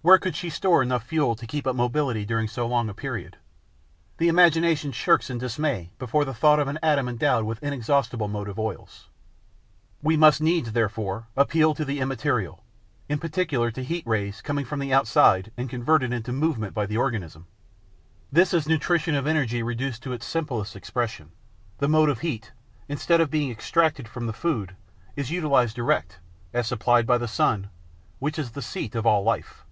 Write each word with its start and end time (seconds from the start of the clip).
Where 0.00 0.16
could 0.18 0.36
she 0.36 0.48
store 0.48 0.80
enough 0.80 1.02
fuel 1.02 1.34
to 1.34 1.46
keep 1.46 1.66
up 1.66 1.76
mobility 1.76 2.24
during 2.24 2.46
so 2.48 2.66
long 2.66 2.88
a 2.88 2.94
period? 2.94 3.36
The 4.18 4.28
imagination 4.28 4.92
shrinks 4.92 5.28
in 5.28 5.36
dismay 5.38 5.90
before 5.98 6.24
the 6.24 6.32
thought 6.32 6.60
of 6.60 6.68
an 6.68 6.78
atom 6.82 7.08
endowed 7.08 7.44
with 7.44 7.62
inexhaustible 7.62 8.28
motive 8.28 8.58
oils. 8.60 9.08
We 10.00 10.16
must 10.16 10.40
needs, 10.40 10.72
therefore, 10.72 11.26
appeal 11.36 11.74
to 11.74 11.84
the 11.84 11.98
immaterial, 12.00 12.62
in 13.08 13.18
particular 13.18 13.70
to 13.72 13.82
heat 13.84 14.06
rays 14.06 14.40
coming 14.40 14.64
from 14.64 14.78
the 14.78 14.94
outside 14.94 15.50
and 15.58 15.68
converted 15.68 16.12
into 16.12 16.32
movement 16.32 16.72
by 16.74 16.86
the 16.86 16.96
organism. 16.96 17.46
This 18.32 18.54
is 18.54 18.68
nutrition 18.68 19.14
of 19.16 19.26
energy 19.26 19.62
reduced 19.62 20.04
to 20.04 20.12
its 20.12 20.24
simplest 20.24 20.74
expression: 20.76 21.32
the 21.78 21.88
motive 21.88 22.20
heat, 22.20 22.52
instead 22.88 23.20
of 23.20 23.32
being 23.32 23.50
extracted 23.50 24.06
from 24.08 24.26
the 24.26 24.32
food, 24.32 24.74
is 25.16 25.32
utilized 25.32 25.74
direct, 25.76 26.18
as 26.54 26.68
supplied 26.68 27.06
by 27.06 27.18
the 27.18 27.28
sun, 27.28 27.68
which 28.20 28.38
is 28.38 28.52
the 28.52 28.62
seat 28.62 28.94
of 28.94 29.04
all 29.04 29.22
life. 29.22 29.64